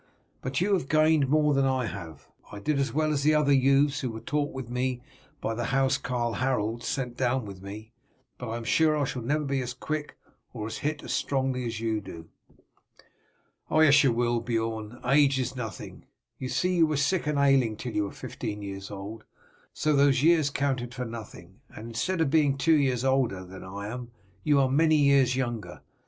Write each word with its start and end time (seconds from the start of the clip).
But 0.41 0.59
you 0.61 0.73
have 0.73 0.89
gained 0.89 1.29
more 1.29 1.53
than 1.53 1.67
I 1.67 1.85
have. 1.85 2.27
I 2.51 2.57
did 2.59 2.79
as 2.79 2.91
well 2.91 3.11
as 3.11 3.21
the 3.21 3.35
other 3.35 3.53
youths 3.53 3.99
who 3.99 4.09
were 4.09 4.19
taught 4.19 4.51
with 4.51 4.67
me 4.67 4.99
by 5.39 5.53
the 5.53 5.65
house 5.65 5.99
carl 5.99 6.33
Harold 6.33 6.81
sent 6.83 7.15
down 7.17 7.45
with 7.45 7.61
me, 7.61 7.91
but 8.39 8.49
I 8.49 8.57
am 8.57 8.63
sure 8.63 8.97
I 8.97 9.03
shall 9.03 9.21
never 9.21 9.43
be 9.43 9.61
as 9.61 9.75
quick 9.75 10.17
or 10.53 10.67
hit 10.69 11.03
as 11.03 11.13
strongly 11.13 11.67
as 11.67 11.79
you 11.79 12.01
do." 12.01 12.29
"Oh 13.69 13.81
yes, 13.81 14.03
you 14.03 14.11
will, 14.11 14.39
Beorn. 14.39 14.99
Age 15.05 15.37
is 15.39 15.55
nothing. 15.55 16.05
You 16.39 16.49
see 16.49 16.77
you 16.77 16.87
were 16.87 16.97
sick 16.97 17.27
and 17.27 17.37
ailing 17.37 17.77
till 17.77 17.93
you 17.93 18.05
were 18.05 18.11
fifteen 18.11 18.63
years 18.63 18.89
old, 18.89 19.23
so 19.71 19.95
those 19.95 20.23
years 20.23 20.49
counted 20.49 20.95
for 20.95 21.05
nothing, 21.05 21.61
and 21.69 21.89
instead 21.89 22.21
of 22.21 22.31
being 22.31 22.57
two 22.57 22.73
years 22.73 23.05
older 23.05 23.45
than 23.45 23.63
I 23.63 23.89
am 23.89 24.09
you 24.43 24.59
are 24.61 24.67
many 24.67 24.95
years 24.97 25.35
younger. 25.35 25.83